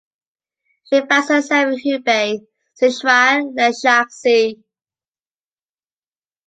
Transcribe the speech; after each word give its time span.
She 0.85 0.99
finds 1.05 1.29
herself 1.29 1.73
in 1.73 1.77
Hubei, 1.77 2.39
Szechuan, 2.75 3.53
and 3.55 3.75
Shaanxi. 3.75 4.63